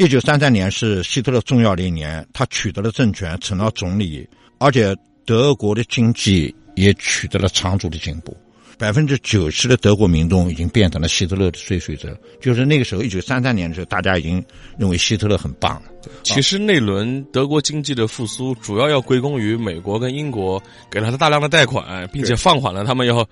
[0.00, 4.96] 一九三三年是希特勒重要的一年，他取得了政权，成了总理，而且
[5.26, 8.34] 德国的经济也取得了长足的进步。
[8.78, 12.18] 百分之九十的德国民众已经变成了希特勒的追随者。
[12.40, 14.42] 就是那个时候，一九三三年的时候，大家已经
[14.78, 15.90] 认为希特勒很棒了。
[16.22, 20.58] 其实那轮德国经济的复苏，主要要归功于美国跟英国
[20.90, 23.28] 给了他大量的贷款，并且放缓了他们要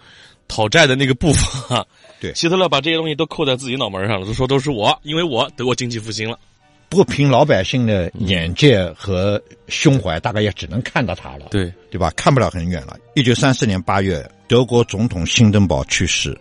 [0.46, 1.86] 讨债的那个步伐。
[2.20, 6.38] 对希特勒把这些东西都扣在自己脑门上了，就说都是我，因为我德国经济复兴了。
[6.88, 11.46] 不过，凭老百姓的眼界和胸怀，大概也只能看到他了。
[11.50, 12.10] 对，对吧？
[12.16, 12.96] 看不了很远了。
[13.14, 16.36] 一九三四年八月，德国总统辛登堡去世，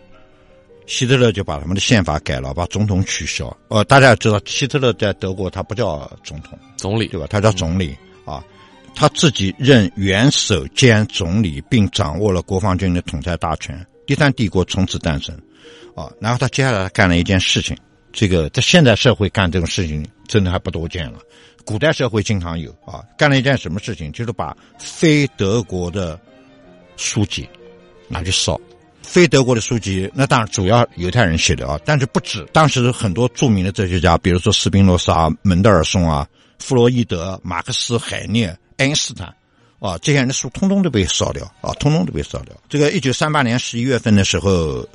[0.86, 3.54] 希特勒就把他们的宪法改了，把总统取消。
[3.68, 7.26] 呃，大家知道，希特勒在德国他不叫总统，总理对吧？
[7.28, 8.42] 他叫总理啊，
[8.94, 13.86] 他自己任元首兼总理，并掌握了国防军的统帅大权。
[14.06, 15.36] 第三帝国从此诞生，
[15.94, 17.76] 啊，然后他接下来干了一件事情，
[18.12, 21.18] 这个在现代社会干这种事情真的还不多见了，
[21.64, 26.18] 古代社会经常有啊，干了一件什么事情，就是把非德国的
[26.96, 27.48] 书籍
[28.08, 28.58] 拿去烧。
[29.02, 32.46] 非德国的书籍，那当然主要犹太人写的啊，但是不止。
[32.52, 39.34] 当时很多著名的哲学家，比如说斯宾诺莎、门德尔松啊、弗洛伊德、马克思、海涅、爱因斯坦，
[39.78, 42.54] 啊，这些人的书通通都被烧掉啊，通通都被烧掉。
[42.68, 44.86] 这个一九三八年十一月份的时候，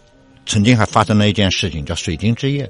[0.45, 2.69] 曾经还发生了一件事情，叫水晶之夜。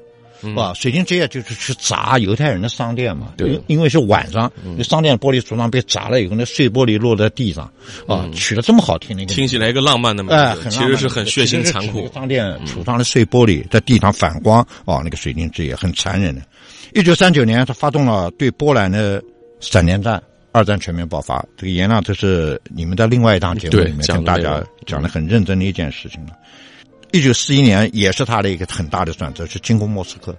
[0.56, 7.72] 啊，水晶之夜就是去砸犹太人的商店嘛，对因因为是晚上，那商店玻璃橱窗被砸了以后，那碎玻璃落在地上，
[8.08, 12.12] 啊，取了这么好听的听起来一个浪漫的名哎，其实是很血腥残酷。
[12.14, 16.42] 商店橱窗的碎玻璃在地上反光，哦，那个水晶之夜很残忍的。
[16.94, 19.24] 一九三九年，他发动了对波兰的
[19.60, 20.22] 闪电战，
[20.52, 21.44] 二战全面爆发。
[21.58, 26.34] 这个颜亮，这是你们在另外一档节目里面讲跟大家讲的很认真的一件事情了。
[27.14, 30.36] 一九四一年也是他的一个很大的转折，是进攻莫斯科。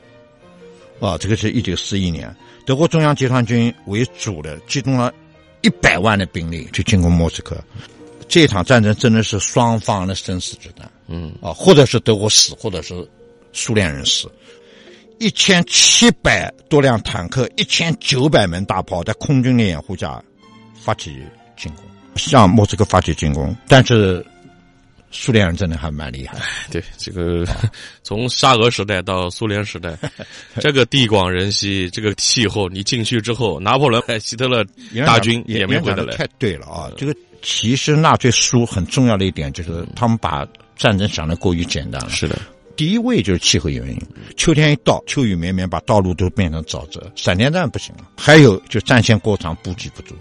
[1.01, 2.35] 啊，这个是一九四一年，
[2.67, 5.15] 德国中央集团军为主的集中了
[5.63, 7.57] 一百万的兵力去进攻莫斯科。
[8.27, 13.09] 这场战争真的是双方的生死之战，嗯，啊，或者是德国死，或者是
[13.53, 14.29] 苏联人死。
[15.21, 20.21] 一千七百多辆坦克，一千九百门大炮，在空军的掩护下
[20.75, 21.23] 发起
[21.57, 21.85] 进攻，
[22.17, 23.55] 向莫斯科发起进攻。
[23.69, 24.27] 但是
[25.17, 26.37] 苏联人真的还蛮厉害，
[26.73, 27.47] 对，这个
[28.03, 29.97] 从沙俄时代到苏联时代，
[30.59, 34.65] 这个地广人稀，这个气候，你进去之后，拿破仑、希特勒
[35.07, 36.17] 大军也没回得来。
[36.17, 36.91] 太对了啊！
[36.97, 40.45] 这个其实纳粹输很重要的一点就是他们把
[40.77, 42.11] 战争想得过于简单了。
[42.11, 42.37] 是的，
[42.75, 43.99] 第一位就是气候原因，
[44.37, 48.11] 秋天一到，秋雨绵绵，把道路都变成沼泽，闪电战不行了。
[48.17, 50.17] 还有就战线过长，补给不足，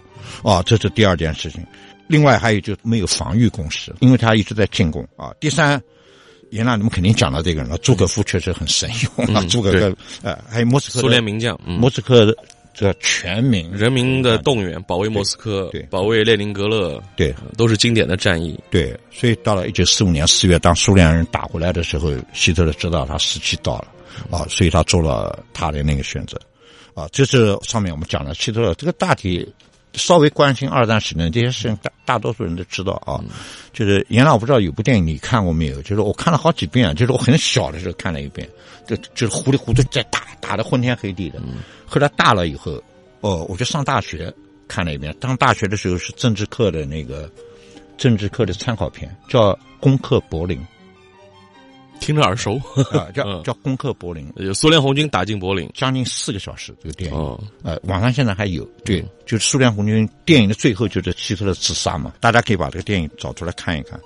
[0.47, 1.65] 啊，这是第二件事情。
[2.13, 5.33] 另外还有就没有防御工事，因为他一直在进攻啊。
[5.39, 5.81] 第三，
[6.51, 9.81] 原来你们肯定讲到这个人了，朱可夫确实很神勇啊，嗯诸葛对。
[9.81, 12.37] 哥，呃，还有莫斯科苏联名将，嗯，莫斯科的
[12.71, 17.33] 这全民人民的动员，保卫莫斯科对，保卫列宁格勒，对。
[17.57, 18.59] 都是经典的战役。
[18.69, 23.87] 对，所以到了一九四五年四月，当苏联人打回来的时候，希特勒知道他时期到了，
[24.29, 26.39] 啊，所以他做了他的那个选择，
[26.93, 29.51] 啊，这是上面我们讲的希特勒这个大体
[29.93, 33.19] 稍微关心二战史的这些事情，大大多数人都知道啊。
[33.71, 35.81] 就是原来我不知道有部电影你看过没有？
[35.81, 38.47] 就是我看了好几遍，就是我很小的时候看了一遍，
[38.87, 41.41] 就就是糊里糊涂在打，打的昏天黑地的。
[41.85, 42.81] 后来大了以后，
[43.21, 44.33] 哦，我就上大学
[44.67, 45.15] 看了一遍。
[45.21, 47.29] 上大学的时候是政治课的那个
[47.97, 50.59] 政治课的参考片，叫《攻克柏林
[52.03, 52.59] 听着耳熟，》
[52.99, 55.69] 啊，叫嗯叫《攻克柏林》，有苏联红军打进柏林。
[55.73, 57.17] 将近四个小时这个电影。
[57.17, 63.97] 哦，呃，网上现在还有，对，就是苏联红军电影的最后就是希特勒自杀嘛，大家可以把这个电影找出来看一看。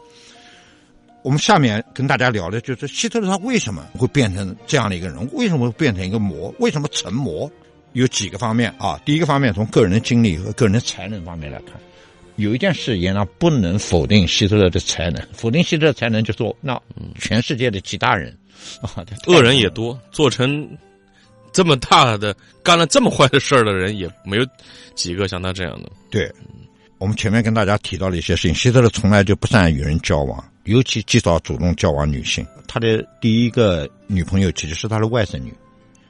[1.23, 7.51] 我们下面跟大家聊的就是希特勒他为什么会变成这样的一个人，为什么会变成一个魔，为什么成魔？
[7.93, 9.01] 有几个方面啊。
[9.05, 11.81] 第一个方面从个人的经历和个人的才能方面来看，
[12.37, 16.81] 有一件事也呢不能否定希特勒的才能，否定希特勒才能就说那
[17.19, 18.35] 全世界的其他人
[18.81, 20.67] 啊，恶人也多，做成
[21.51, 24.45] 这么大的、干了这么坏的事儿的人，也没有
[24.95, 25.89] 几个像他这样的。
[26.09, 26.31] 对，
[26.97, 32.45] 我们前面跟大家提到了一些事情，希特勒从来就不善与人交往，尤其极少主动交往女性。
[32.67, 35.51] 他的第一个女朋友其实是他的外甥女，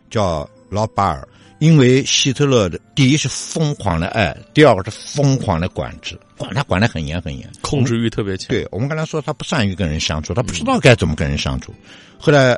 [0.09, 1.27] 叫老巴尔。
[1.59, 8.49] 因为希特勒的第一是疯狂的爱，第二个是疯狂的管制，管他管得很严很严，控制欲特别强。
[8.49, 11.73] 对我们刚才说，他不善于跟人相处，他不知道该怎么跟人相处。
[12.19, 12.55] 后来，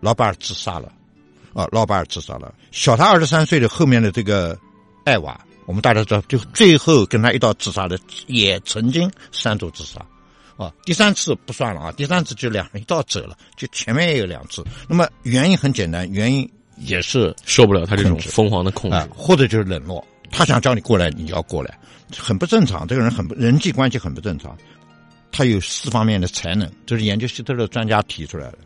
[0.00, 0.92] 老巴尔自杀了，
[1.54, 2.52] 啊，老巴尔自杀了。
[2.72, 4.58] 小他二十三岁的后面的这个
[5.04, 7.96] 艾娃，我们大家知道，就最后跟他一道自杀的，
[8.26, 10.04] 也曾经三度自杀，
[10.56, 14.64] 啊，第三次不算了啊，第三次就两人一道走了，就前面也有两次。
[14.88, 16.50] 那么原因很简单，原因。
[16.80, 20.04] 也是受不了他这种疯狂的控制，或者就是冷落。
[20.30, 21.78] 他想叫你过来，你要过来，
[22.16, 22.86] 很不正常。
[22.86, 24.56] 这个人很不人际关系很不正常。
[25.32, 28.58] 他有四方面的才能，这是研究希特勒专家提出来的。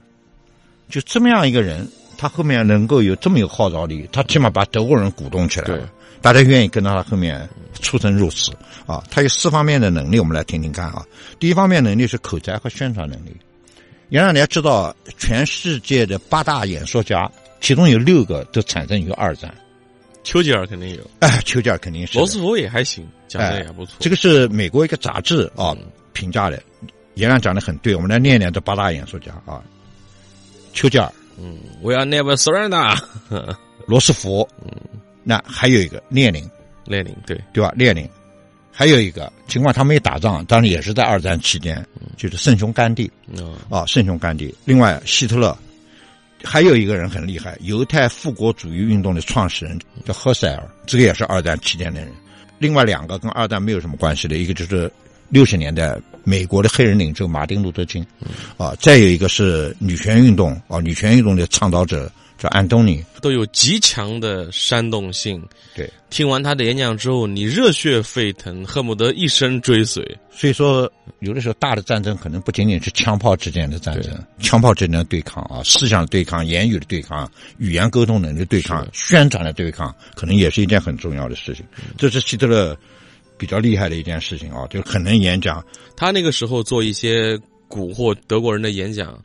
[0.88, 5.90] 就这么样一个人，他后面能够有这么有号召力，他起码把德国人鼓动起来了，
[6.20, 7.48] 大家愿意跟到他后面
[7.80, 8.52] 出生入死
[8.86, 9.02] 啊。
[9.10, 11.04] 他有四方面的能力，我们来听听看啊。
[11.38, 13.34] 第一方面能力是口才和宣传能力。
[14.10, 17.30] 原来你要知道，全世界的八大演说家。
[17.64, 19.52] 其中有六个都产生于二战，
[20.22, 23.94] 丘吉尔肯定有，哎，丘吉尔肯定是，罗斯福也还行，讲的也不错。
[24.00, 25.74] 这个是美国一个杂志啊
[26.12, 26.62] 评价的，
[27.14, 29.62] 严亮讲的很对，我们来念念这八大演说家啊，
[30.74, 32.98] 丘吉尔，嗯，We are never surrender，
[33.88, 34.70] 罗斯福，嗯，
[35.22, 36.46] 那还有一个列宁，
[36.84, 37.40] 列宁对。
[37.54, 37.72] 对吧？
[37.74, 38.06] 列宁，
[38.70, 41.82] 还有一个，尽管他没打仗，当然也是在二战期间，
[42.18, 43.10] 就是圣雄甘地，
[43.70, 45.56] 啊，圣雄甘地，另外希特勒。
[46.44, 52.12] 还有一个人很厉害，犹太复国主义运动的创始人叫赫塞尔，这个也是二战期间的人。
[52.58, 54.90] 另外两个跟二战没有什么关系的，一个就是
[55.28, 58.06] 六十年代美国的黑人领袖马丁路德金，
[58.56, 62.10] 啊，再有一个是女权运动啊，女权运动的倡导者。
[62.44, 65.42] 叫安东尼，都有极强的煽动性。
[65.74, 70.04] 对，听完他的演讲之后，你热血沸腾，恨不得一生追随。
[70.30, 77.26] 所以说，有的时候大的战争可能不仅仅是枪炮之间的战争，枪炮之间的对抗啊，思想的对抗、言语的对抗、
[77.56, 81.64] 语言沟通能力对抗、宣传的对抗，可能也是一件很重要的事情。
[81.96, 82.76] 这是希特勒
[83.38, 85.64] 比较厉害的一件事情啊，就很能演讲。
[85.96, 87.38] 他那个时候做一些
[87.70, 89.18] 蛊惑德国人的演讲。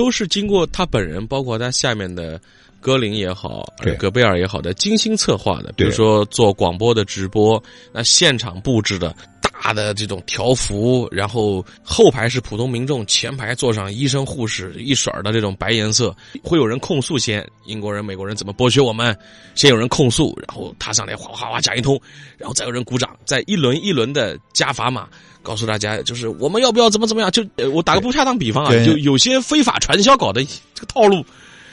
[0.00, 2.40] 都是经过他本人，包括他下面的
[2.80, 5.74] 格林也好，戈贝尔也好的精心策划的。
[5.76, 7.62] 比如说做广播的直播，
[7.92, 9.14] 那现场布置的
[9.62, 19.16] 大的这种条幅，然后后排是普通民众，前排坐上医生护士，一水的这种白颜色，会有人控诉先，英国人、美国人怎么剥削我们？
[19.54, 22.00] 先有人控诉，然后他上来哗哗哗讲一通，
[22.38, 25.06] 然后再有人鼓掌，再一轮一轮的加砝码。
[25.42, 27.30] 告诉大家，就是我们要不要怎么怎么样？
[27.30, 27.42] 就
[27.72, 31.24] 我打个不恰当比方啊，就有些非法传销搞的这个套路，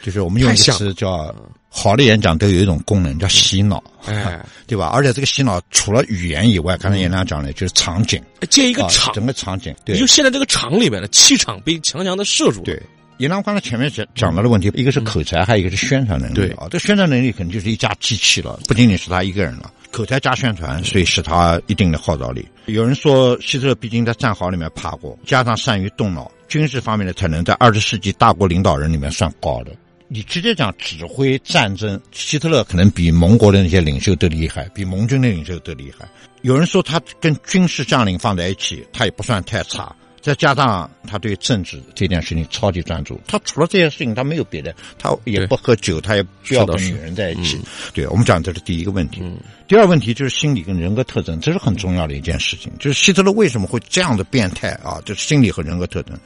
[0.07, 1.35] 就是我们用一个词叫
[1.67, 4.87] 好的演讲都有一种功能叫洗脑，哎， 对吧？
[4.93, 12.63] 而且这个洗脑除了语言以外，刚才演亮讲的就是场景，建一个场，整个场景，对，就现在这个场里面的气场被强强的摄入。
[12.63, 12.81] 对，
[13.17, 16.35] 严亮刚才前面讲讲到的问题，一个是口才，还有一个是宣传能力。
[16.35, 19.73] 对啊，这宣传能力可能就是一架机器了，不仅仅是他一个人了。
[19.91, 22.47] 口才加宣传，所以使他一定的号召力。
[22.67, 29.71] 有人说，希特勒毕竟在战壕里面爬过，加上善于动脑，军事方面的才能在二十世纪大国领导人里面算高的。
[30.07, 36.07] 你直接讲指挥战争，希特勒可能比盟国的那些领袖都厉害，比盟军的领袖都厉害。
[36.43, 39.93] 有人说他跟军事将领放在一起，他也不算太差。
[40.19, 47.57] 再加上他对政治这件事情超级专注，他除了这件事情，他没有别的，他也不喝酒，他也不要跟女人在一起。
[47.93, 49.21] 对我们讲，这是第一个问题。
[49.69, 52.71] 第二问题就是心理跟人格特征，这是很重要的一件事情。
[52.77, 54.99] 就是希特勒为什么会这样的变态啊？
[55.05, 56.17] 就是心理和人格特征。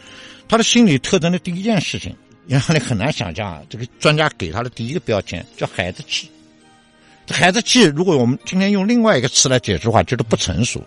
[0.48, 2.16] 他的心理特征的第一件事情，
[2.60, 3.62] 让你很难想象啊。
[3.70, 6.30] 这个专家给他的第一个标签叫孩子气。
[7.28, 10.84] 孩子气，如果我们今天用另外一个词来解释的话，就是不成熟。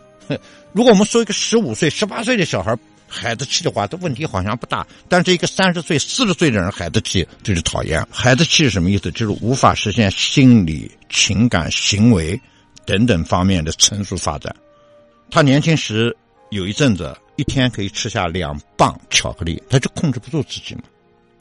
[0.73, 2.76] 如果我们说一个十五岁、十八岁的小孩。
[3.06, 4.85] 孩子气的话，这问题好像不大。
[5.09, 8.04] 但是一个三十岁、四十岁的人孩子气，就是讨厌。
[8.11, 9.09] 孩子气是什么意思？
[9.12, 12.40] 就是无法实现心理、情感、行为
[12.85, 14.52] 等等方面的成熟发展。
[15.30, 16.16] 他年轻时
[16.50, 20.83] 有一阵子一天可以吃下两磅巧克力，他就控制不住自己嘛。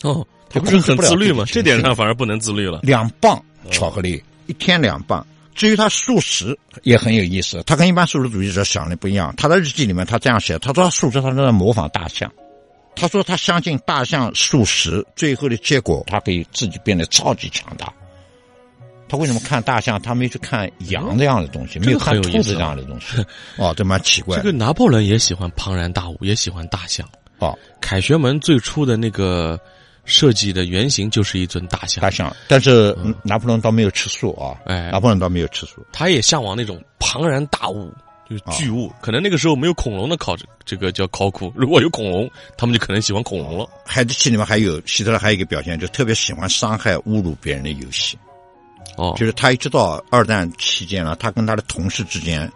[0.03, 1.43] 哦，他不是很自律吗？
[1.47, 2.79] 这点上反而不能自律了。
[2.83, 5.25] 两磅巧克力，一天两磅。
[5.55, 9.31] 至于他素食也很有意思，他跟一般素食主义者想的不一样。
[9.37, 12.31] 他的日记里面他这样写：他说他素食他正在模仿大象，
[12.95, 17.93] 他说他相信大象素食最后的结果，他可以自己变得超级强大。
[19.07, 23.23] 他为什么看大象，他没去看羊这样的东西，没有看兔子这样的东西？
[23.57, 24.35] 哦，这蛮奇怪。
[24.37, 27.07] 这个拿破仑也喜欢庞然大物，也喜欢大象。
[27.37, 29.59] 哦，凯旋门最初的那个。
[30.05, 37.93] 设计的原型就是一尊大象，大象，但是拿破仑倒没有吃素啊，哎，拿破仑倒没有吃素，他也向往那种庞然大物，
[38.29, 38.91] 就是巨物。
[39.01, 43.65] 可能那个时候没有恐龙的考这个叫考古，如果有恐龙，他们就可能喜欢恐龙了。
[43.85, 48.17] 孩子气里面还有希特勒还有一个表现，就特别喜欢伤害、侮辱别人的游戏。
[48.97, 52.51] 哦，就是他一直到二战期间了，他跟他的同事之间，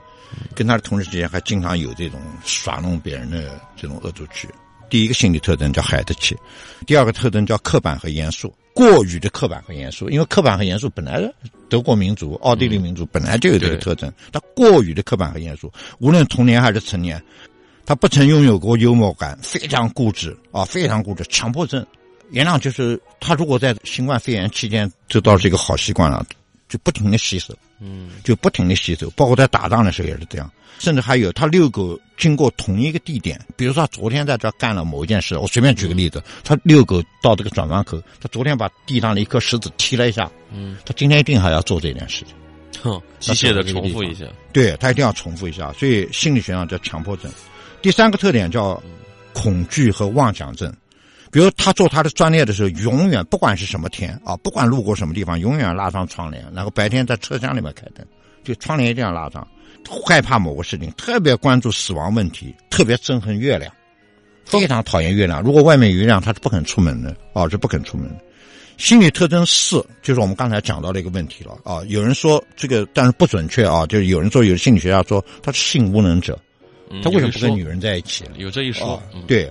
[0.53, 4.49] 跟他的同事之间还经常有这种耍弄别人的这种恶作剧。
[4.89, 6.35] 第一个心理特征叫孩子气，
[6.85, 10.09] 第二个特征叫刻板和严肃，过于的刻板和严肃。
[10.09, 11.21] 因为刻板和严肃本来
[11.69, 17.21] 德国民族、奥地利民族本来就有这个特征，他过于的刻板和严肃，无论童年还是成年，
[17.85, 21.85] 他不曾拥有过幽默感，非常固执啊，非常固执，强迫症。
[22.31, 26.25] 原谅就是他如果在新冠肺炎期间，这倒是一个好习惯了，
[26.67, 30.49] 就不停的洗手，嗯，就不停的洗手，包括在打仗的时候也是这样。
[30.79, 42.35] 甚至还有他遛狗经过同一个地点，比如说他昨天在这干了某一件事，我随便举个例子，他遛狗到这个转弯口，他昨天把地上的一颗石子踢了一下，嗯，他今天一定还要做这件事情，
[42.83, 47.31] 哼，机械的重复一下，对他一定要重复一下，所以心理学上叫强迫症。
[47.81, 48.79] 第三个特点叫
[49.33, 50.71] 恐惧和妄想症。
[51.31, 58.05] 比如他做他的专列的时候，永远不管是什么天啊，不管路过什么地方，永远拉上窗帘，然后白天在车厢里面开灯，
[58.43, 59.47] 就窗帘一定要拉上。
[60.05, 63.71] 害怕某个事情，特别关注死亡问题，特别憎恨月亮，
[64.43, 65.41] 非常讨厌月亮。
[65.41, 68.15] 如果外面有月亮，他是不肯出门的啊，是不肯出门的。
[68.75, 71.81] 心理特征四就是我们刚才讲到的一个问题了啊。
[71.87, 76.37] 有人说这个，但是不准确啊，就是有人说有的心理学家说他是性无能者，
[77.01, 78.25] 他为什么不跟女人在一起？
[78.35, 79.49] 有这一说，对。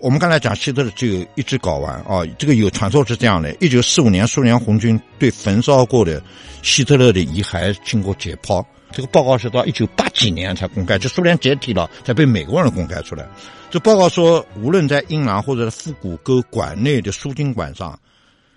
[0.00, 6.22] 我们刚才讲希特勒只有一支睾丸啊，这个有传说是这样的：一九四五年，苏联红军对焚烧过的
[6.62, 13.26] 希特勒的遗骸经过解剖，这个报告是到一九八几年才公开，就苏联解体了才被美国人公开出来。
[13.70, 17.98] 这报告说，无论在阴囊或者腹股沟管内的输精管上，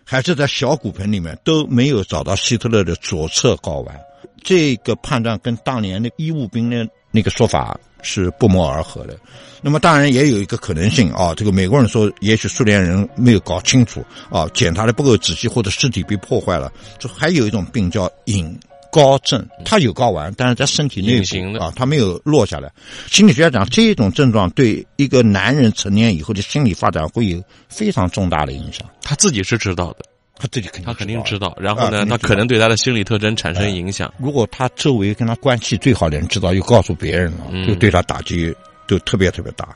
[0.06, 4.00] 还是在小骨盆里面，都没有找到希特勒的左侧睾丸。
[4.44, 9.18] 这个判断跟当年的医务兵的那个说法是不谋而合的。
[9.62, 16.72] 那么当然也有一个可能性啊，这个美国人说，也许苏联人没有搞清楚啊，检查的不够仔细，或者尸体被破坏了。
[16.98, 18.60] 这还有一种病叫隐
[18.92, 22.72] 睾症，它有睾丸，但是在身体内部啊，它没有落下来。
[23.08, 28.86] 心理学家讲，这种症状对一个男人成年以后的心理发展会有非常重大的影响。
[29.02, 30.06] 他自己是知道的，
[30.42, 31.56] 他自己肯定他肯定知道。
[31.60, 34.12] 然后呢，他可能对他的心理特征产生影响。
[34.18, 38.54] 如果他周围跟他关系最好的人知道，又告诉别人了，就对他打击。
[38.88, 39.70] 就特别特别大，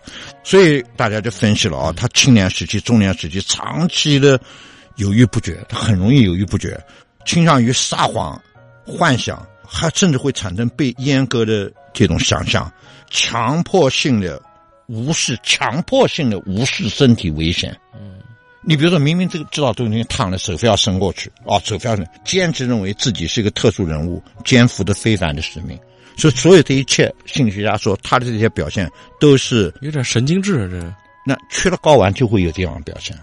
[0.43, 4.37] 所以大家就分析了啊，他青年时期、中年时期长期的
[4.97, 6.77] 犹豫不决，他很容易犹豫不决，
[7.25, 8.37] 倾向于撒谎、
[8.85, 12.69] 幻想，还甚至会产生被阉割的这种想象，
[13.09, 14.41] 强迫性的
[14.87, 17.73] 无视、强迫性的无视身体危险。
[17.97, 18.14] 嗯，
[18.67, 25.77] 你比如说明明这个知道这个东西烫了，手非要伸过去啊，手非要伸，坚持认为自己是一个特殊人物，肩负着非凡的使命。
[26.17, 30.69] 所以，所有这一切，心理学家说他的这些表现都是有点神经质。
[30.69, 30.95] 这
[31.27, 33.17] 那缺了睾丸就会有这样的表现。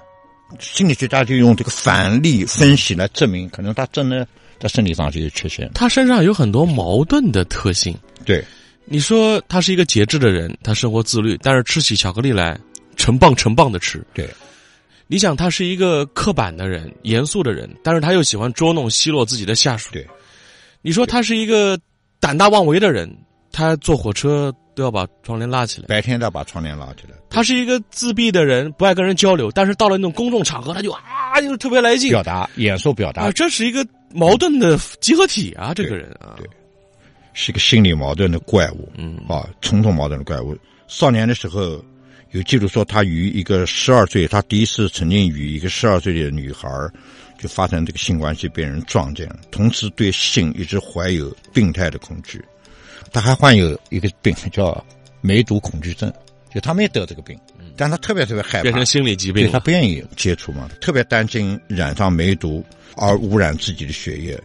[0.61, 4.27] 心理学家就用这个反例分析来证明，可能他真的
[4.61, 5.71] 在身体上就有缺陷。
[5.73, 7.97] 他身上有很多矛盾的特性。
[8.25, 8.45] 对，
[8.85, 12.59] 你说他是一个节制的人，他生活自律，但是吃起巧克力来
[12.97, 14.05] 成棒成棒的吃。
[14.13, 14.29] 对，
[15.13, 19.91] 你想他是一个刻板的人，严肃的人，但是他又喜欢捉弄奚落自己的下属。
[19.93, 20.07] 对，
[20.81, 21.79] 你说他是一个。
[22.19, 23.13] 胆大妄为的人，
[23.51, 25.89] 他坐火车都要把窗帘拉起来。
[25.89, 27.17] 白天都要把窗帘拉起来。
[27.29, 33.29] 他是一个自闭的人，不爱跟人交流，但是到了那种公众场合，他就啊，就特别来劲，表达、演说、表达。
[33.33, 35.75] 这是一个矛盾的集合体啊！
[35.75, 36.47] 这个人啊，对，
[37.33, 38.89] 是一个心理矛盾的怪物。
[38.97, 40.57] 嗯，啊，重重矛盾的怪物。
[40.87, 41.85] 少年的时候，
[42.33, 46.69] 有记录说他与一个十二岁，他第一次曾经与一个十二岁的女孩。
[47.39, 52.41] 就发生这个性关系被人撞见了，同时对性一直怀有病态的恐惧。
[53.11, 54.85] 他还患有一个病叫
[55.21, 56.13] 梅毒恐惧症，
[56.55, 57.37] 就他没得这个病，
[57.77, 64.41] 但他特别特别害怕，变成心理疾病，他不愿意接触嘛，特别担心染上梅毒而污染自己的血液。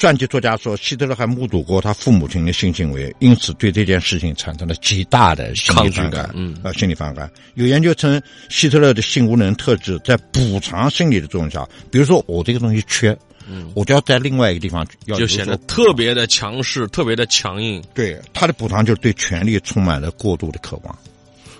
[0.00, 6.30] 传记作家说，希特勒还目睹过他父母亲的性行为，因此对这件事情产生了极大的心理反感。
[6.32, 7.30] 嗯，呃，心理反感。
[7.52, 13.14] 有研究称，希特勒的性无能特质在补偿心理的作用下，比如说我这个东西缺，
[13.46, 17.84] 嗯，我就要在另外一个地方要就显得特别的强势，特别的强硬。
[17.92, 20.98] 对他的补偿就是对权力充满了过度的渴望，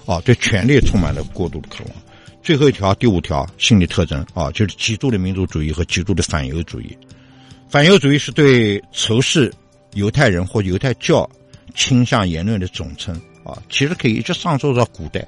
[0.07, 1.93] 哦，对权力充满了过度的渴望。
[2.43, 6.97] 最后一条，第五条心理特征啊，就是极度的民族主义和极度的反犹主义。
[7.71, 9.53] 反犹主义是对仇视
[9.95, 11.29] 犹太人或犹太教
[11.73, 15.25] 倾向言论的总称啊，其实可以一直上溯到古代，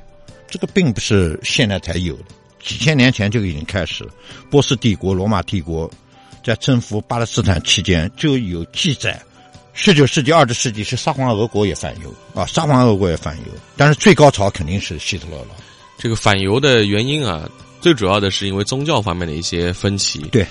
[0.49, 2.25] 这个并不是现在才有的，
[2.61, 4.11] 几千年前就已经开始了。
[4.50, 5.88] 波斯帝国、罗马帝国
[6.42, 9.22] 在征服巴勒斯坦期间就有记载，
[9.72, 13.44] 十九世纪、二十世纪是沙皇俄国也反犹啊，沙皇俄国也反犹，
[13.76, 15.54] 但是最高潮肯定是希特勒了。
[15.96, 17.49] 这个反犹的原因啊，
[17.80, 20.18] 最主要的是因为宗教方面的一些分歧。
[20.32, 20.44] 对，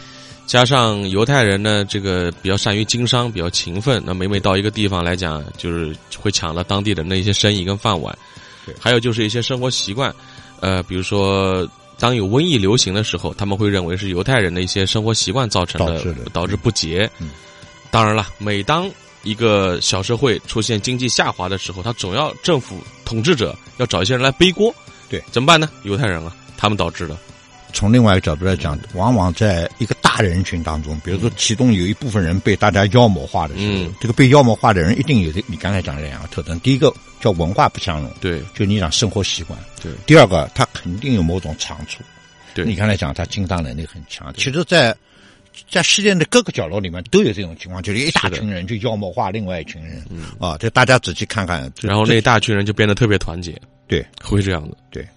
[0.45, 8.17] 加上犹太人呢，这个比较善于经商，比较勤奋，那每每到一个地方来讲，就是会抢了当地人的一些生意跟饭碗。
[8.65, 10.13] 对，还有就是一些生活习惯，
[10.60, 11.65] 呃，比如说
[11.98, 17.10] 当有瘟疫流行的时候，他们会认为是犹太人的一些生活习惯造成的，导致不洁。
[17.19, 17.29] 嗯，
[17.89, 18.91] 当然了，每当
[19.24, 24.74] 一个小社会出现经济下滑的时候，他总要政府统治者要找一些人来背锅。
[25.10, 25.69] 对，怎么办呢？
[25.83, 27.17] 犹太人啊，他们导致的。
[27.74, 42.04] 从另外一个角度来讲，往往在一个大人群当中，比如说其中有一部分人被大家妖魔化的时候，这个被妖魔化的人一定有你刚才讲的两个特征：第一个叫文化不相容，对，就你讲生活习惯；对，第二个他肯定有某种长处，
[42.54, 44.34] 对，你刚才讲他经商能力很强。
[44.36, 44.96] 其实，在
[45.70, 50.04] 在世界的各个角落里面都有这种情况，就是一大群人就妖魔化另外一群人，
[50.40, 55.08] 啊，这大家仔细看看，然后那一大群人就变得特别团结，对，会这样的，对。